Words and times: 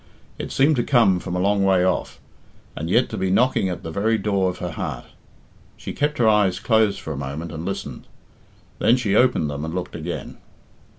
It 0.39 0.51
seemed 0.51 0.77
to 0.77 0.83
come 0.83 1.19
from 1.19 1.35
a 1.35 1.39
long 1.39 1.63
way 1.63 1.85
off, 1.85 2.19
and 2.75 2.89
yet 2.89 3.07
to 3.09 3.17
be 3.17 3.29
knocking 3.29 3.69
at 3.69 3.83
the 3.83 3.91
very 3.91 4.17
door 4.17 4.49
of 4.49 4.57
her 4.57 4.71
heart. 4.71 5.05
She 5.77 5.93
kept 5.93 6.17
her 6.17 6.27
eyes 6.27 6.59
closed 6.59 6.99
for 6.99 7.13
a 7.13 7.15
moment 7.15 7.51
and 7.51 7.65
listened; 7.65 8.07
then 8.79 8.97
she 8.97 9.15
opened 9.15 9.47
them 9.47 9.63
and 9.63 9.75
looked 9.75 9.95
again. 9.95 10.37